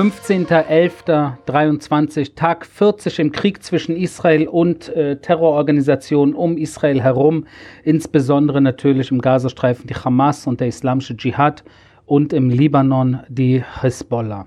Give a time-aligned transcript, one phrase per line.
[0.00, 7.44] 15.11.23, Tag 40 im Krieg zwischen Israel und äh, Terrororganisationen um Israel herum,
[7.84, 11.64] insbesondere natürlich im Gazastreifen die Hamas und der Islamische Dschihad
[12.06, 14.46] und im Libanon die Hezbollah.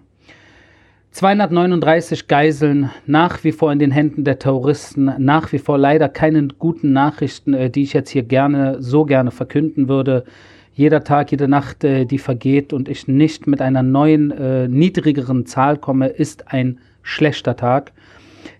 [1.12, 6.48] 239 Geiseln, nach wie vor in den Händen der Terroristen, nach wie vor leider keine
[6.48, 10.24] guten Nachrichten, äh, die ich jetzt hier gerne, so gerne verkünden würde
[10.74, 15.46] jeder Tag, jede Nacht, äh, die vergeht und ich nicht mit einer neuen, äh, niedrigeren
[15.46, 17.92] Zahl komme, ist ein schlechter Tag.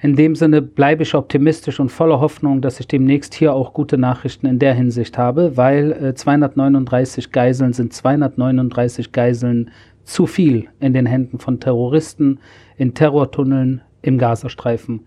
[0.02, 3.98] In dem Sinne bleibe ich optimistisch und voller Hoffnung, dass ich demnächst hier auch gute
[3.98, 9.72] Nachrichten in der Hinsicht habe, weil äh, 239 Geiseln sind 239 Geiseln
[10.04, 12.40] zu viel in den Händen von Terroristen,
[12.78, 15.06] in Terrortunneln, im Gazastreifen.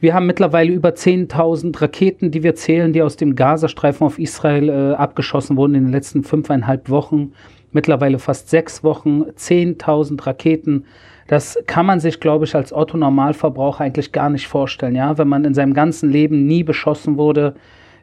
[0.00, 4.68] Wir haben mittlerweile über 10.000 Raketen, die wir zählen, die aus dem Gazastreifen auf Israel
[4.68, 7.32] äh, abgeschossen wurden in den letzten fünfeinhalb Wochen.
[7.72, 10.84] Mittlerweile fast sechs Wochen, 10.000 Raketen.
[11.26, 14.94] Das kann man sich, glaube ich, als Otto-Normalverbraucher eigentlich gar nicht vorstellen.
[14.94, 17.54] Ja, wenn man in seinem ganzen Leben nie beschossen wurde,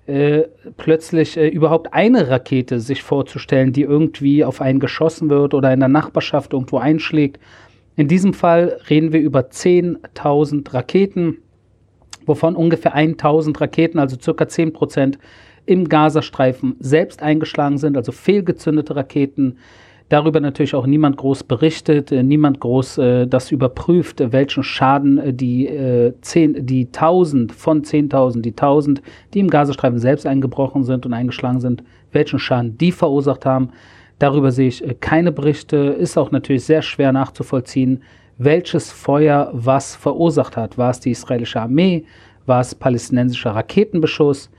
[0.05, 0.43] äh,
[0.75, 5.79] plötzlich äh, überhaupt eine Rakete sich vorzustellen, die irgendwie auf einen geschossen wird oder in
[5.79, 7.39] der Nachbarschaft irgendwo einschlägt.
[7.95, 11.37] In diesem Fall reden wir über 10.000 Raketen
[12.25, 15.17] wovon ungefähr 1000 Raketen, also circa 10 Prozent,
[15.65, 19.57] im Gazastreifen selbst eingeschlagen sind, also fehlgezündete Raketen.
[20.09, 25.17] Darüber natürlich auch niemand groß berichtet, äh, niemand groß äh, das überprüft, äh, welchen Schaden
[25.17, 29.01] äh, die, äh, 10, die 1000 von 10.000, die 1000,
[29.33, 33.69] die im Gazastreifen selbst eingebrochen sind und eingeschlagen sind, welchen Schaden die verursacht haben.
[34.19, 38.03] Darüber sehe ich keine Berichte, ist auch natürlich sehr schwer nachzuvollziehen,
[38.37, 40.77] welches Feuer was verursacht hat.
[40.77, 42.05] War es die israelische Armee?
[42.45, 44.49] War es palästinensischer Raketenbeschuss?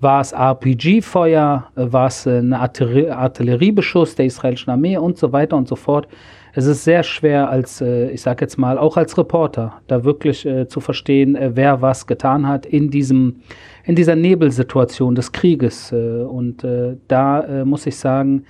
[0.00, 1.70] War es RPG-Feuer?
[1.74, 6.08] War es ein Artilleriebeschuss der israelischen Armee und so weiter und so fort?
[6.56, 10.46] Es ist sehr schwer als, äh, ich sage jetzt mal, auch als Reporter, da wirklich
[10.46, 13.40] äh, zu verstehen, äh, wer was getan hat in diesem,
[13.84, 15.92] in dieser Nebelsituation des Krieges.
[15.92, 16.66] Und
[17.08, 18.44] da muss ich sagen,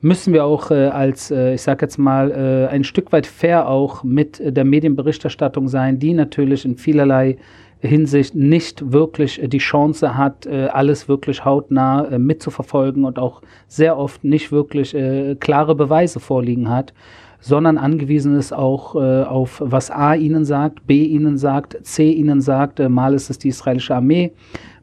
[0.00, 3.68] müssen wir auch äh, als, äh, ich sage jetzt mal, äh, ein Stück weit fair
[3.68, 7.36] auch mit der Medienberichterstattung sein, die natürlich in vielerlei
[7.80, 13.96] Hinsicht nicht wirklich die Chance hat, äh, alles wirklich hautnah äh, mitzuverfolgen und auch sehr
[13.96, 16.92] oft nicht wirklich äh, klare Beweise vorliegen hat,
[17.40, 22.86] sondern angewiesen ist auch auf, was A ihnen sagt, B ihnen sagt, C ihnen sagt,
[22.86, 24.32] mal ist es die israelische Armee,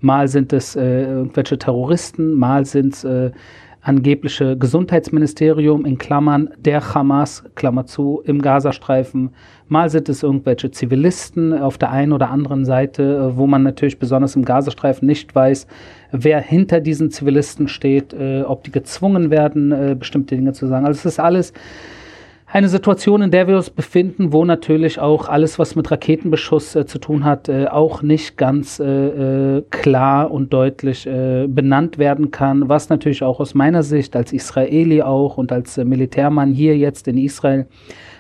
[0.01, 3.05] mal sind es irgendwelche Terroristen, mal sind es
[3.87, 9.29] angebliche Gesundheitsministerium in Klammern der Hamas, Klammer zu, im Gazastreifen.
[9.69, 14.35] Mal sind es irgendwelche Zivilisten auf der einen oder anderen Seite, wo man natürlich besonders
[14.35, 15.67] im Gazastreifen nicht weiß,
[16.11, 20.85] wer hinter diesen Zivilisten steht, äh, ob die gezwungen werden, äh, bestimmte Dinge zu sagen.
[20.85, 21.53] Also es ist alles
[22.50, 26.85] eine Situation, in der wir uns befinden, wo natürlich auch alles, was mit Raketenbeschuss äh,
[26.85, 32.31] zu tun hat, äh, auch nicht ganz äh, äh klar und deutlich äh, benannt werden
[32.31, 36.78] kann, was natürlich auch aus meiner Sicht als Israeli auch und als äh, Militärmann hier
[36.78, 37.68] jetzt in Israel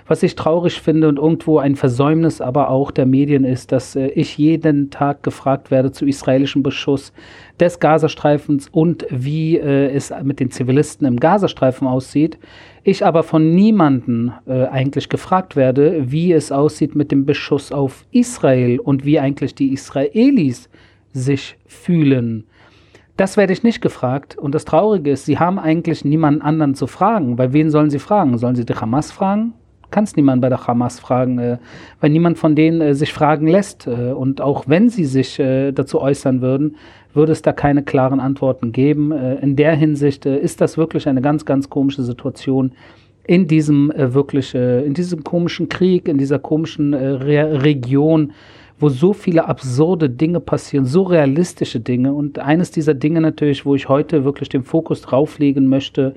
[0.07, 4.07] was ich traurig finde und irgendwo ein Versäumnis aber auch der Medien ist, dass äh,
[4.07, 7.13] ich jeden Tag gefragt werde zu israelischem Beschuss
[7.59, 12.37] des Gazastreifens und wie äh, es mit den Zivilisten im Gazastreifen aussieht.
[12.83, 18.05] Ich aber von niemandem äh, eigentlich gefragt werde, wie es aussieht mit dem Beschuss auf
[18.11, 20.69] Israel und wie eigentlich die Israelis
[21.11, 22.45] sich fühlen.
[23.17, 24.37] Das werde ich nicht gefragt.
[24.37, 27.35] Und das Traurige ist, sie haben eigentlich niemanden anderen zu fragen.
[27.35, 28.37] Bei wen sollen sie fragen?
[28.37, 29.53] Sollen sie die Hamas fragen?
[29.91, 31.57] Kannst niemand bei der Hamas fragen, äh,
[32.01, 33.87] weil niemand von denen äh, sich fragen lässt.
[33.87, 36.75] Äh, und auch wenn sie sich äh, dazu äußern würden,
[37.13, 39.11] würde es da keine klaren Antworten geben.
[39.11, 42.71] Äh, in der Hinsicht äh, ist das wirklich eine ganz, ganz komische Situation
[43.29, 48.31] in diesem wirklich, in diesem komischen Krieg, in dieser komischen Re Region,
[48.79, 52.13] wo so viele absurde Dinge passieren, so realistische Dinge.
[52.13, 56.15] Und eines dieser Dinge natürlich, wo ich heute wirklich den Fokus drauflegen möchte,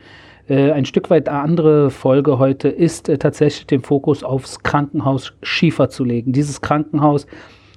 [0.50, 5.88] äh, ein Stück weit andere Folge heute ist äh, tatsächlich den Fokus aufs Krankenhaus Schiefer
[5.88, 6.32] zu legen.
[6.32, 7.26] Dieses Krankenhaus,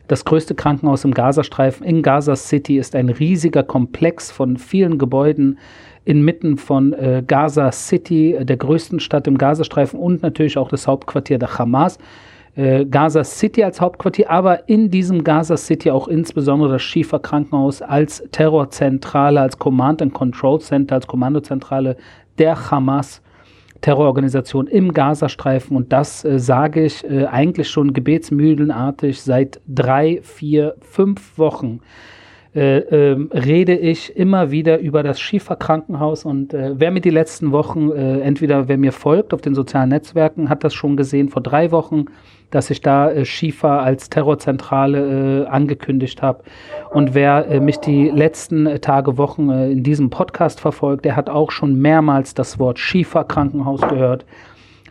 [0.07, 5.59] das größte Krankenhaus im Gazastreifen in Gaza City, ist ein riesiger Komplex von vielen Gebäuden
[6.03, 11.37] inmitten von äh, Gaza City, der größten Stadt im Gazastreifen und natürlich auch das Hauptquartier
[11.37, 11.99] der Hamas.
[12.55, 17.81] Äh, Gaza City als Hauptquartier, aber in diesem Gaza City auch insbesondere das Schiefer Krankenhaus
[17.81, 21.97] als Terrorzentrale, als Command and Control Center, als Kommandozentrale
[22.37, 23.21] der Hamas.
[23.83, 30.75] Terrororganisation im Gazastreifen und das äh, sage ich äh, eigentlich schon gebetsmühlenartig seit drei, vier,
[30.79, 31.81] fünf Wochen.
[32.55, 32.77] Äh,
[33.13, 37.89] äh, rede ich immer wieder über das Schiefer-Krankenhaus und äh, wer mir die letzten Wochen,
[37.89, 41.71] äh, entweder wer mir folgt auf den sozialen Netzwerken, hat das schon gesehen vor drei
[41.71, 42.05] Wochen,
[42.51, 46.43] dass ich da äh, Schiefer als Terrorzentrale äh, angekündigt habe.
[46.91, 51.81] Und wer mich die letzten Tage, Wochen in diesem Podcast verfolgt, der hat auch schon
[51.81, 54.25] mehrmals das Wort Schiefer-Krankenhaus gehört.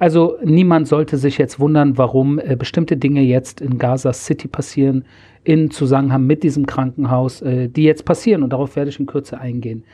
[0.01, 5.05] Also niemand sollte sich jetzt wundern, warum bestimmte Dinge jetzt in Gaza City passieren,
[5.45, 8.43] in Zusammenhang mit diesem Krankenhaus, äh, die jetzt passieren.
[8.43, 9.85] Und darauf werde ich in Kürze eingehen.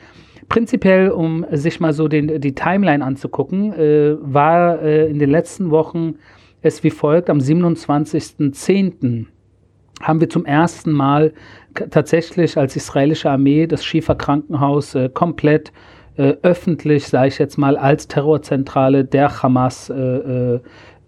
[0.47, 5.69] Prinzipiell, um sich mal so den, die Timeline anzugucken, äh, war äh, in den letzten
[5.69, 6.15] Wochen
[6.61, 7.29] es wie folgt.
[7.29, 9.25] Am 27.10.
[10.01, 11.33] haben wir zum ersten Mal
[11.91, 15.71] tatsächlich als israelische Armee das Schiefer Krankenhaus äh, komplett
[16.17, 20.59] äh, öffentlich, sage ich jetzt mal, als Terrorzentrale der Hamas äh, äh,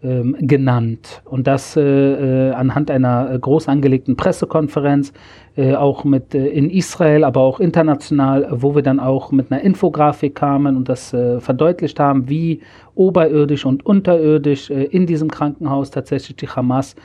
[0.03, 1.21] ähm, genannt.
[1.25, 5.13] Und das äh, äh, anhand einer groß angelegten Pressekonferenz,
[5.57, 10.77] auch mit in Israel, aber auch international, wo wir dann auch mit einer Infografik kamen
[10.77, 12.62] und das verdeutlicht haben, wie
[12.95, 16.98] oberirdisch und unterirdisch in diesem Krankenhaus tatsächlich die Hamas äh,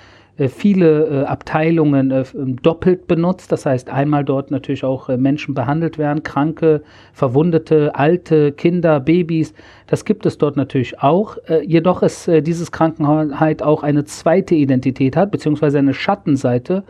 [0.48, 2.24] viele äh, Abteilungen äh,
[2.62, 3.50] doppelt benutzt.
[3.52, 9.54] Das heißt, einmal dort natürlich auch Menschen behandelt werden, Kranke, Verwundete, Alte, Kinder, Babys.
[9.86, 11.36] Das gibt es dort natürlich auch.
[11.64, 16.82] jedoch ist dieses Krankenhaus auch eine zweite Identität hat, beziehungsweise eine Schattenseite.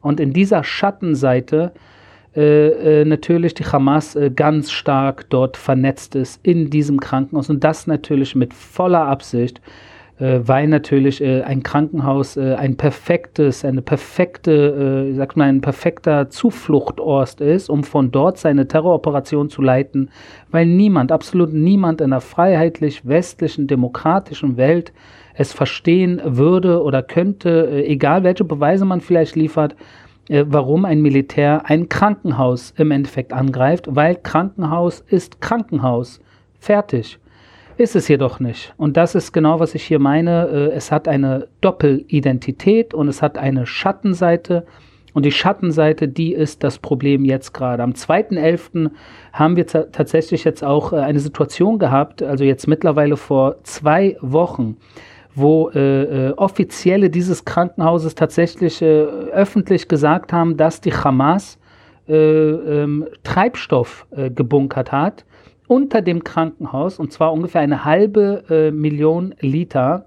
[0.00, 1.72] Und in dieser Schattenseite
[2.36, 7.86] äh, natürlich die Hamas äh, ganz stark dort vernetzt ist in diesem Krankenhaus und das
[7.86, 9.93] natürlich mit voller Absicht äh,
[10.44, 16.30] weil natürlich äh, ein Krankenhaus äh, ein perfektes, eine perfekte, äh, sagt man, ein perfekter
[16.30, 20.10] Zufluchtort ist, um von dort seine Terroroperation zu leiten,
[20.50, 24.92] weil niemand, absolut niemand in einer freiheitlich westlichen, demokratischen Welt
[25.34, 29.74] es verstehen würde oder könnte, äh, egal welche Beweise man vielleicht liefert,
[30.28, 36.20] äh, warum ein Militär ein Krankenhaus im Endeffekt angreift, weil Krankenhaus ist Krankenhaus.
[36.60, 37.18] Fertig.
[37.76, 38.72] Ist es jedoch nicht.
[38.76, 40.48] Und das ist genau, was ich hier meine.
[40.48, 44.64] Äh, es hat eine Doppelidentität und es hat eine Schattenseite.
[45.12, 47.82] Und die Schattenseite, die ist das Problem jetzt gerade.
[47.82, 48.90] Am 2.11.
[49.32, 54.76] haben wir tatsächlich jetzt auch äh, eine Situation gehabt, also jetzt mittlerweile vor zwei Wochen,
[55.34, 61.58] wo äh, äh, Offizielle dieses Krankenhauses tatsächlich äh, öffentlich gesagt haben, dass die Hamas
[62.06, 65.24] äh, ähm, Treibstoff gebunkert hat
[65.66, 70.06] unter dem Krankenhaus, und zwar ungefähr eine halbe äh, Million Liter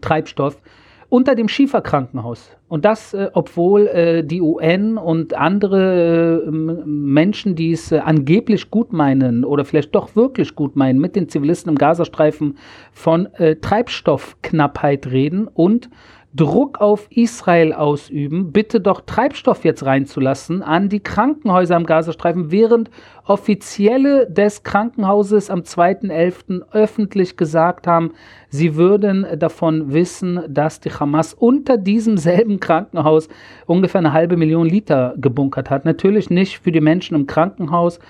[0.00, 0.60] Treibstoff,
[1.08, 2.50] unter dem Schieferkrankenhaus.
[2.66, 8.70] Und das, äh, obwohl äh, die UN und andere äh, Menschen, die es äh, angeblich
[8.70, 12.58] gut meinen oder vielleicht doch wirklich gut meinen, mit den Zivilisten im Gazastreifen
[12.92, 15.88] von äh, Treibstoffknappheit reden und
[16.36, 22.90] Druck auf Israel ausüben, bitte doch Treibstoff jetzt reinzulassen an die Krankenhäuser im Gazastreifen, während
[23.24, 26.62] Offizielle des Krankenhauses am 2.11.
[26.72, 28.14] öffentlich gesagt haben,
[28.48, 33.28] sie würden davon wissen, dass die Hamas unter diesem selben Krankenhaus
[33.66, 35.84] ungefähr eine halbe Million Liter gebunkert hat.
[35.84, 38.00] Natürlich nicht für die Menschen im Krankenhaus,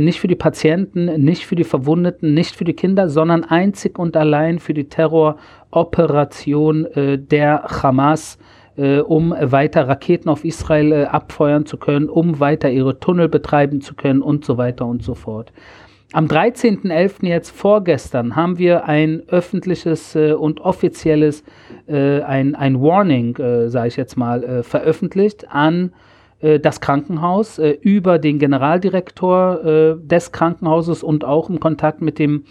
[0.00, 4.16] nicht für die Patienten, nicht für die Verwundeten, nicht für die Kinder, sondern einzig und
[4.16, 8.38] allein für die Terroroperation äh, der Hamas,
[8.76, 13.80] äh, um weiter Raketen auf Israel äh, abfeuern zu können, um weiter ihre Tunnel betreiben
[13.80, 15.52] zu können und so weiter und so fort.
[16.12, 17.26] Am 13.11.
[17.26, 21.44] jetzt vorgestern haben wir ein öffentliches äh, und offizielles,
[21.88, 25.92] äh, ein, ein Warning, äh, sage ich jetzt mal, äh, veröffentlicht an äh,
[26.40, 32.44] das Krankenhaus äh, über den Generaldirektor des Krankenhauses und auch im Kontakt mit dem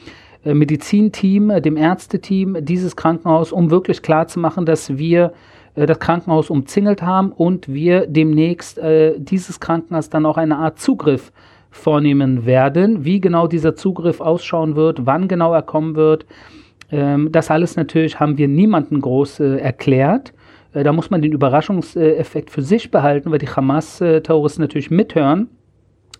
[0.45, 5.31] Medizinteam, dem Ärzteteam dieses Krankenhaus, um wirklich klarzumachen, dass wir
[5.73, 8.77] das Krankenhaus umzingelt haben und wir demnächst
[9.17, 11.31] dieses Krankenhaus dann auch eine Art Zugriff
[11.73, 13.03] vornehmen werden.
[13.05, 16.25] Wie genau dieser Zugriff ausschauen wird, wann genau er kommen wird,
[16.93, 20.33] ähm, das alles natürlich haben wir niemandem groß äh, erklärt.
[20.73, 25.49] Äh, da muss man den Überraschungseffekt für sich behalten, weil die Hamas-Terroristen natürlich mithören.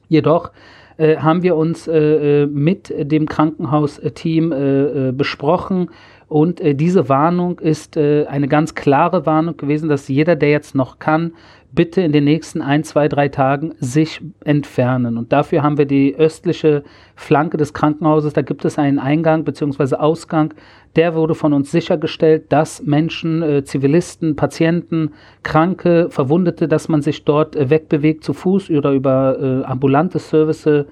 [0.08, 0.52] Jedoch
[0.98, 5.90] äh, haben wir uns äh, äh mit dem Krankenhausteam äh, besprochen
[6.28, 11.34] und diese Warnung ist eine ganz klare Warnung gewesen, dass jeder, der jetzt noch kann,
[11.72, 15.18] bitte in den nächsten ein, zwei, drei Tagen sich entfernen.
[15.18, 16.84] Und dafür haben wir die östliche
[17.16, 18.34] Flanke des Krankenhauses.
[18.34, 19.96] Da gibt es einen Eingang bzw.
[19.96, 20.56] Ausgang.
[20.96, 27.26] Der wurde von uns sichergestellt, dass Menschen, äh, Zivilisten, Patienten, Kranke, Verwundete, dass man sich
[27.26, 30.86] dort äh, wegbewegt zu Fuß oder über äh, ambulante Services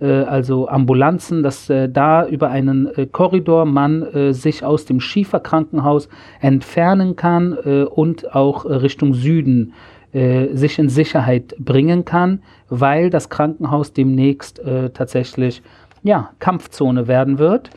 [0.00, 6.08] äh, also Ambulanzen, dass äh, da über einen äh, Korridor man sich aus dem Schieferkrankenhaus
[6.40, 9.72] entfernen kann und auch Richtung Süden
[10.12, 14.60] sich in Sicherheit bringen kann, weil das Krankenhaus demnächst
[14.94, 15.62] tatsächlich
[16.02, 17.70] ja, Kampfzone werden wird.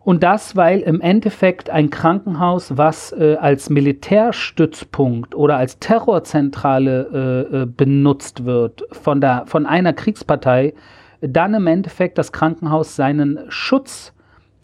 [0.00, 7.56] Und das, weil im Endeffekt ein Krankenhaus, was äh, als Militärstützpunkt oder als Terrorzentrale äh,
[7.62, 10.72] äh, benutzt wird von, der, von einer Kriegspartei,
[11.20, 14.14] dann im Endeffekt das Krankenhaus seinen Schutz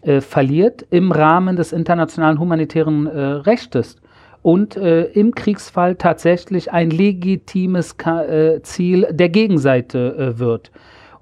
[0.03, 3.97] äh, verliert im Rahmen des internationalen humanitären äh, Rechtes
[4.43, 8.25] und äh, im Kriegsfall tatsächlich ein legitimes Ka
[8.63, 10.71] Ziel der Gegenseite wird.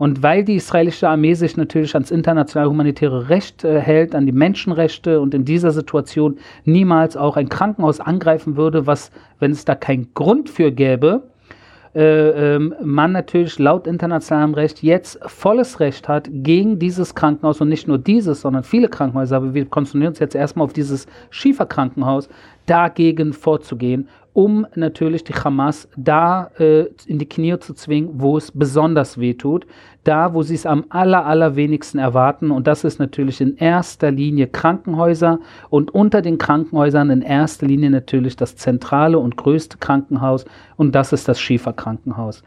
[0.03, 4.33] Und weil die israelische Armee sich natürlich ans internationale humanitäre Recht äh, hält, an die
[4.33, 9.77] Menschenrechte und in dieser Situation niemals auch ein Krankenhaus angreifen würde, was, wenn es da
[9.77, 11.23] keinen Grund für gäbe,
[11.95, 17.69] äh, ähm, man natürlich laut internationalem Recht jetzt volles Recht hat, gegen dieses Krankenhaus und
[17.69, 22.29] nicht nur dieses, sondern viele Krankenhäuser, aber wir konzentrieren uns jetzt erstmal auf dieses Schieferkrankenhaus,
[22.67, 28.51] dagegen vorzugehen, um natürlich die Hamas da äh, in die Knie zu zwingen, wo es
[28.51, 29.67] besonders weh tut,
[30.05, 32.51] da, wo sie es am aller, allerwenigsten erwarten.
[32.51, 35.39] Und das ist natürlich in erster Linie Krankenhäuser
[35.71, 40.45] und unter den Krankenhäusern in erster Linie natürlich das zentrale und größte Krankenhaus
[40.77, 42.43] und das ist das Schieferkrankenhaus.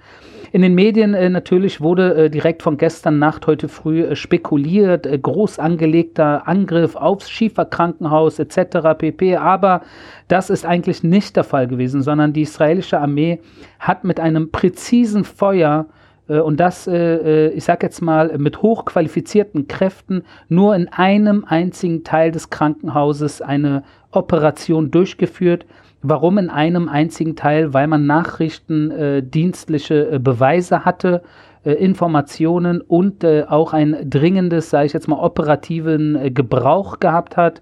[0.51, 5.05] In den Medien äh, natürlich wurde äh, direkt von gestern Nacht, heute früh äh, spekuliert,
[5.05, 8.97] äh, groß angelegter Angriff aufs Schieferkrankenhaus etc.
[8.97, 9.37] pp.
[9.37, 9.81] Aber
[10.27, 13.41] das ist eigentlich nicht der Fall gewesen, sondern die israelische Armee
[13.79, 15.87] hat mit einem präzisen Feuer
[16.27, 22.31] und das, äh, ich sage jetzt mal, mit hochqualifizierten Kräften nur in einem einzigen Teil
[22.31, 25.65] des Krankenhauses eine Operation durchgeführt.
[26.01, 27.73] Warum in einem einzigen Teil?
[27.73, 31.23] Weil man nachrichtendienstliche äh, Beweise hatte,
[31.65, 37.37] äh, Informationen und äh, auch ein dringendes, sage ich jetzt mal, operativen äh, Gebrauch gehabt
[37.37, 37.61] hat,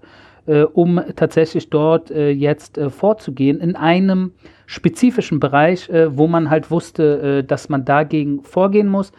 [0.74, 4.32] um tatsächlich dort jetzt vorzugehen in einem
[4.66, 9.12] spezifischen Bereich, wo man halt wusste, dass man dagegen vorgehen muss.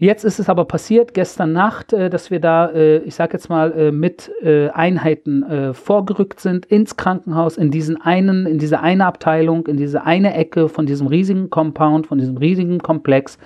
[0.00, 3.48] Jetzt ist es aber passiert, gestern Nacht, äh, dass wir da, äh, ich sage jetzt
[3.48, 8.78] mal, äh, mit äh, Einheiten äh, vorgerückt sind ins Krankenhaus, in diesen einen, in diese
[8.78, 13.38] eine Abteilung, in diese eine Ecke von diesem riesigen Compound, von diesem riesigen Komplex,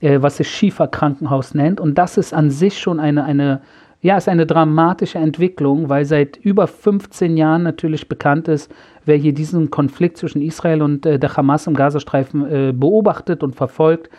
[0.00, 1.80] äh, was sich Schieferkrankenhaus nennt.
[1.80, 3.62] Und das ist an sich schon eine, eine,
[4.04, 8.72] ja, ist eine dramatische Entwicklung, weil seit über 15 Jahren natürlich bekannt ist,
[9.04, 14.10] wer hier diesen Konflikt zwischen Israel und der Hamas im Gazastreifen beobachtet und verfolgt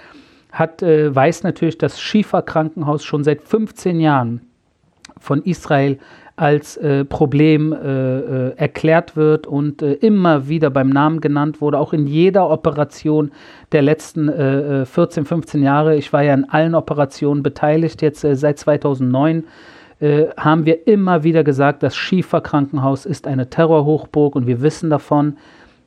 [0.56, 4.42] hat, äh, weiß natürlich, dass Schieferkrankenhaus schon seit 15 Jahren
[5.20, 6.00] von Israel
[6.38, 11.80] als äh, Problem äh, äh, erklärt wird und äh, immer wieder beim Namen genannt wurde,
[11.80, 13.32] auch in jeder Operation
[13.72, 14.28] der letzten
[14.86, 15.96] 14, äh, 15 Jahre.
[15.96, 19.46] Ich war ja in allen Operationen beteiligt, jetzt seit 2009
[20.02, 25.38] haben wir immer wieder gesagt, das Schieferkrankenhaus ist eine Terrorhochburg und wir wissen davon.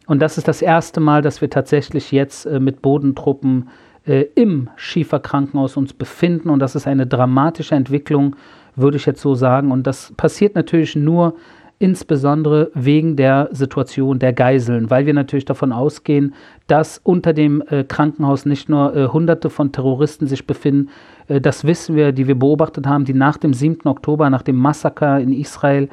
[0.07, 3.69] Und das ist das erste Mal, dass wir tatsächlich jetzt mit Bodentruppen
[4.09, 6.49] äh, im Schieferkrankenhaus uns befinden.
[6.49, 8.37] Und das ist eine dramatische Entwicklung,
[8.75, 9.71] würde ich jetzt so sagen.
[9.71, 11.35] Und das passiert natürlich nur
[11.79, 16.35] insbesondere wegen der Situation der Geiseln, weil wir natürlich davon ausgehen,
[16.67, 20.89] dass unter dem äh, Krankenhaus nicht nur äh, Hunderte von Terroristen sich befinden.
[21.29, 23.87] Äh, das wissen wir, die wir beobachtet haben, die nach dem 7.
[23.87, 25.89] Oktober, nach dem Massaker in Israel,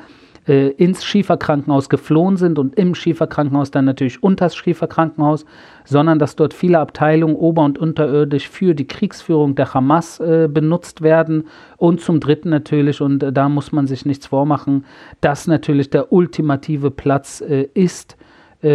[0.48, 5.46] äh, ins Schieferkrankenhaus geflohen sind und im Schieferkrankenhaus dann natürlich unter das Schieferkrankenhaus,
[5.86, 11.02] sondern dass dort viele Abteilungen ober- und unterirdisch für die Kriegsführung der Hamas äh, benutzt
[11.02, 11.46] werden
[11.78, 14.86] und zum Dritten natürlich, und äh, da muss man sich nichts vormachen,
[15.22, 18.16] dass natürlich der ultimative Platz äh, ist,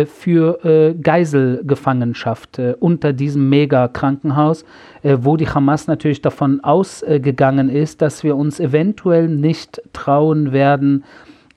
[0.06, 4.64] für äh, Geiselgefangenschaft äh, unter diesem Mega-Krankenhaus,
[5.02, 11.04] äh, wo die Hamas natürlich davon ausgegangen ist, dass wir uns eventuell nicht trauen werden,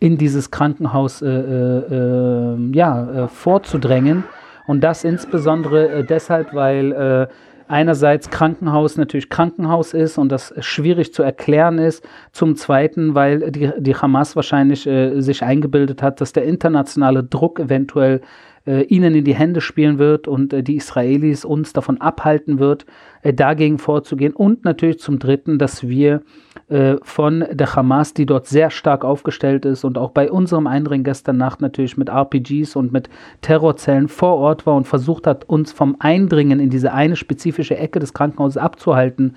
[0.03, 4.25] in dieses Krankenhaus äh, äh, äh ja, äh, vorzudrängen.
[4.67, 7.29] Und das insbesondere äh, deshalb, weil
[7.67, 12.07] einerseits Krankenhaus natürlich Krankenhaus ist und das schwierig zu erklären ist.
[12.31, 17.59] Zum Zweiten, weil die, die Hamas wahrscheinlich äh, sich eingebildet hat, dass der internationale Druck
[17.59, 18.21] eventuell
[18.65, 22.85] äh, ihnen in die Hände spielen wird und äh, die Israelis uns davon abhalten wird,
[23.21, 24.33] äh, dagegen vorzugehen.
[24.33, 26.21] Und natürlich zum Dritten, dass wir
[26.69, 31.03] äh, von der Hamas, die dort sehr stark aufgestellt ist und auch bei unserem Eindringen
[31.03, 33.09] gestern Nacht natürlich mit RPGs und mit
[33.41, 37.99] Terrorzellen vor Ort war und versucht hat, uns vom Eindringen in diese eine spezifische Ecke
[37.99, 39.35] des Krankenhauses abzuhalten,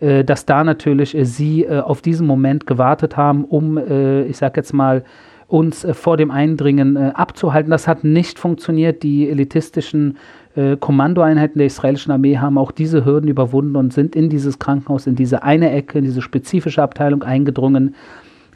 [0.00, 4.72] äh, dass da natürlich äh, sie auf diesen Moment gewartet haben, um, ich sag jetzt
[4.72, 5.04] mal,
[5.46, 7.70] uns äh, vor dem Eindringen äh, abzuhalten.
[7.70, 9.02] Das hat nicht funktioniert.
[9.02, 10.16] Die elitistischen
[10.56, 15.06] äh, Kommandoeinheiten der israelischen Armee haben auch diese Hürden überwunden und sind in dieses Krankenhaus,
[15.06, 17.94] in diese eine Ecke, in diese spezifische Abteilung eingedrungen.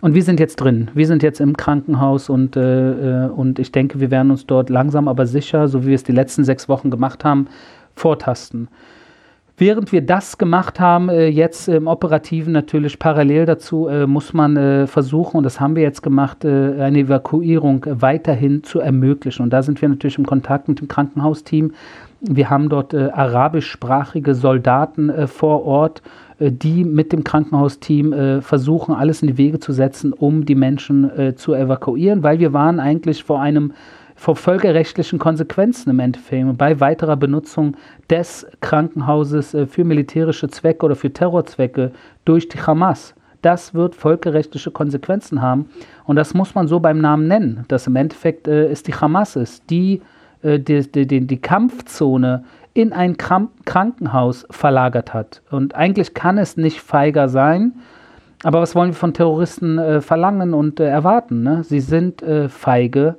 [0.00, 0.90] und wir sind jetzt drin.
[0.94, 5.08] Wir sind jetzt im Krankenhaus und, äh, und ich denke, wir werden uns dort langsam
[5.08, 7.48] aber sicher, so wie wir es die letzten sechs Wochen gemacht haben,
[7.96, 8.68] vortasten.
[9.60, 14.56] Während wir das gemacht haben, äh, jetzt im Operativen natürlich parallel dazu, äh, muss man
[14.56, 19.42] äh, versuchen, und das haben wir jetzt gemacht, äh, eine Evakuierung weiterhin zu ermöglichen.
[19.42, 21.72] Und da sind wir natürlich im Kontakt mit dem Krankenhausteam.
[22.20, 26.02] Wir haben dort äh, arabischsprachige Soldaten vor Ort,
[26.38, 31.52] die mit dem Krankenhausteam versuchen, alles in die Wege zu setzen, um die Menschen zu
[31.52, 33.72] evakuieren, weil wir waren eigentlich vor einem
[34.18, 37.76] vor völkerrechtlichen Konsequenzen im Endeffekt bei weiterer Benutzung
[38.10, 41.92] des Krankenhauses äh, für militärische Zwecke oder für Terrorzwecke
[42.24, 43.14] durch die Hamas.
[43.42, 45.70] Das wird völkerrechtliche Konsequenzen haben
[46.04, 49.36] und das muss man so beim Namen nennen, dass im Endeffekt äh, es die Hamas
[49.36, 50.02] ist, die
[50.42, 52.44] äh, die, die, die Kampfzone
[52.74, 55.42] in ein Krankenhaus verlagert hat.
[55.50, 57.74] Und eigentlich kann es nicht feiger sein,
[58.42, 61.44] aber was wollen wir von Terroristen äh, verlangen und äh, erwarten?
[61.44, 61.62] Ne?
[61.62, 63.16] Sie sind äh, feige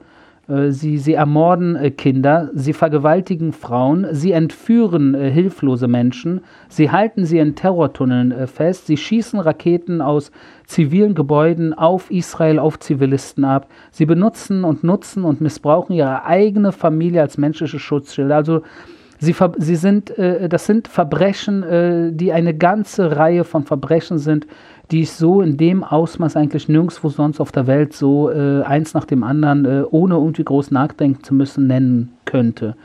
[0.71, 7.25] sie, sie ermorden äh, Kinder, sie vergewaltigen Frauen, sie entführen äh, hilflose Menschen, sie halten
[7.25, 10.31] sie in Terrortunneln fest, sie schießen Raketen aus
[10.65, 13.67] zivilen Gebäuden auf Israel, auf Zivilisten ab.
[13.91, 18.35] Sie benutzen und nutzen und missbrauchen ihre eigene Familie als menschliche Schutzschilde.
[18.35, 18.61] Also
[19.21, 24.47] Sie, sie sind, äh, das sind Verbrechen, äh, die eine ganze Reihe von Verbrechen sind,
[24.91, 28.93] die ich so in dem Ausmaß eigentlich nirgendwo sonst auf der Welt so äh, eins
[28.93, 32.75] nach dem anderen, äh, ohne irgendwie groß nachdenken zu müssen, nennen könnte.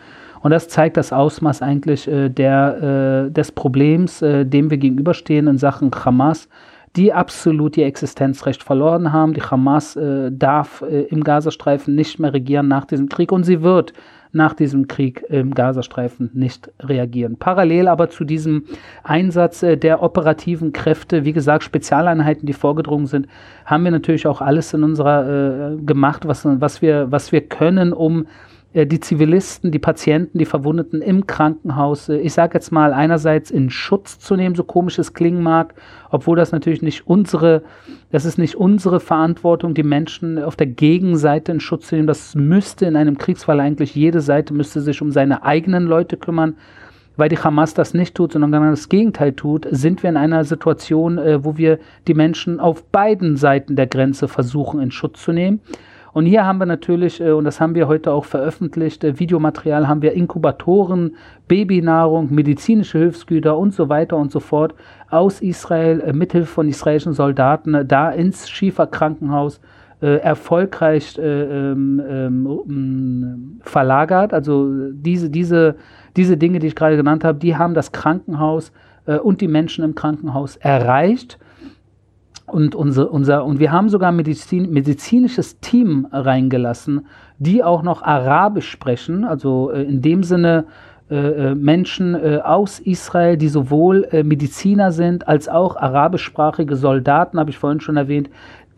[0.43, 5.47] Und das zeigt das Ausmaß eigentlich äh, der, äh, des Problems, äh, dem wir gegenüberstehen
[5.47, 6.51] in Sachen Hamas,
[6.97, 9.33] die absolut ihr Existenzrecht verloren haben.
[9.33, 13.95] Die Hamas äh, darf im Gazastreifen nicht mehr regieren nach diesem Krieg und sie wird
[14.35, 17.37] nach diesem Krieg im Gazastreifen nicht reagieren.
[17.37, 18.65] Parallel aber zu diesem
[19.03, 23.27] Einsatz äh, der operativen Kräfte, wie gesagt, Spezialeinheiten, die vorgedrungen sind,
[23.65, 27.93] haben wir natürlich auch alles in unserer äh, gemacht, was, was, wir, was wir können,
[27.93, 28.27] um äh,
[28.75, 33.71] die Zivilisten, die Patienten, die Verwundeten im Krankenhaus, äh, ich sage jetzt mal, einerseits in
[33.71, 35.75] Schutz zu nehmen, so komisch es klingen mag,
[36.11, 37.63] obwohl das natürlich nicht unsere,
[38.11, 42.09] das ist nicht unsere Verantwortung, die Menschen auf der Gegenseite in Schutz zu nehmen.
[42.09, 46.57] Das müsste in einem Kriegsfall eigentlich jede Seite müsste sich um seine eigenen Leute kümmern.
[47.17, 50.43] Weil die Hamas das nicht tut, sondern genau das Gegenteil tut, sind wir in einer
[50.43, 55.31] Situation, äh, wo wir die Menschen auf beiden Seiten der Grenze versuchen in Schutz zu
[55.31, 55.61] nehmen.
[56.15, 59.89] Und hier haben wir natürlich, äh, und das haben wir heute auch veröffentlicht, äh, Videomaterial,
[59.89, 61.17] haben wir Inkubatoren,
[61.49, 64.75] Babynahrung, medizinische Hilfsgüter und so weiter und so fort
[65.11, 69.61] aus Israel äh, mithilfe von israelischen Soldaten da ins Schieferkrankenhaus
[70.01, 74.35] erfolgreich ähm, ähm, verlagert.
[74.35, 75.77] Also diese, diese,
[76.15, 78.71] diese Dinge, die ich gerade genannt habe, die haben das Krankenhaus
[79.23, 81.39] und die Menschen im Krankenhaus erreicht.
[82.47, 87.07] Und, unser, unser, und wir haben sogar ein Medizin, medizinisches Team reingelassen,
[87.39, 90.67] die auch noch Arabisch sprechen, also äh, in dem Sinne
[91.11, 97.39] äh, äh Menschen äh, aus Israel, die sowohl äh, Mediziner sind als auch arabischsprachige Soldaten,
[97.39, 98.29] habe ich vorhin schon erwähnt,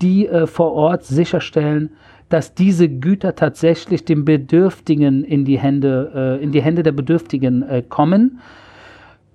[0.01, 1.91] die äh, vor Ort sicherstellen,
[2.29, 8.41] dass diese Güter tatsächlich den Bedürftigen in die Hände, in die Hände der Bedürftigen kommen.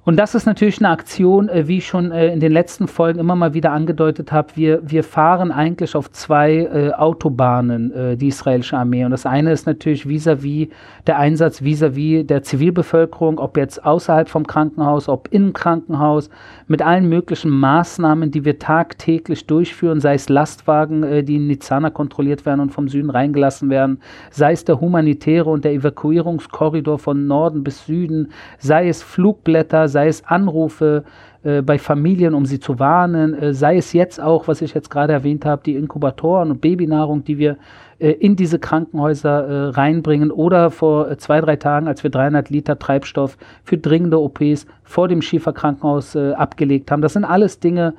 [0.04, 3.20] Und das ist natürlich eine Aktion, äh, wie ich schon äh, in den letzten Folgen
[3.20, 4.50] immer mal wieder angedeutet habe.
[4.56, 9.06] Wir, wir fahren eigentlich auf zwei äh, Autobahnen, äh, die israelische Armee.
[9.06, 10.70] Und das eine ist natürlich vis-à-vis -vis
[11.06, 16.32] der Einsatz vis-à-vis -vis der Zivilbevölkerung, ob jetzt außerhalb vom Krankenhaus, ob im Krankenhaus,
[16.68, 21.92] mit allen möglichen Maßnahmen, die wir tagtäglich durchführen, sei es Lastwagen, äh, die in Nizana
[21.92, 24.00] kontrolliert werden und vom Süden reingelassen werden,
[24.32, 30.08] sei es der humanitäre und der Evakuierungskorridor von Norden bis Süden, sei es Flugblätter, sei
[30.08, 31.04] es Anrufe
[31.44, 34.90] äh, bei Familien, um sie zu warnen, äh, sei es jetzt auch, was ich jetzt
[34.90, 37.58] gerade erwähnt habe, die Inkubatoren und Babynahrung, die wir
[38.00, 42.50] äh, in diese Krankenhäuser äh, reinbringen oder vor äh, zwei, drei Tagen, als wir 300
[42.50, 47.02] Liter Treibstoff für dringende OPs vor dem Schieferkrankenhaus äh, abgelegt haben.
[47.02, 47.94] Das sind alles Dinge,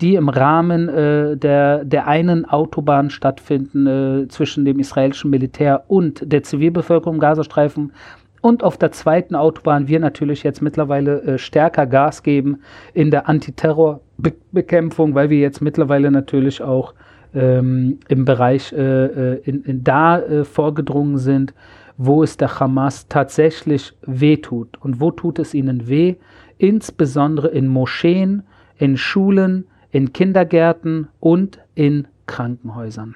[0.00, 6.20] die im Rahmen äh, der, der einen Autobahn stattfinden äh, zwischen dem israelischen Militär und
[6.30, 7.92] der Zivilbevölkerung im Gazastreifen
[8.40, 12.60] und auf der zweiten Autobahn wir natürlich jetzt mittlerweile äh, stärker Gas geben
[12.94, 16.94] in der Antiterrorbekämpfung, weil wir jetzt mittlerweile natürlich auch
[17.34, 21.54] ähm, im Bereich äh, äh, in, in da äh, vorgedrungen sind,
[21.98, 24.76] wo es der Hamas tatsächlich weh tut.
[24.80, 26.16] Und wo tut es ihnen weh?
[26.58, 28.42] Insbesondere in Moscheen,
[28.78, 33.14] in Schulen, in Kindergärten und in Krankenhäusern.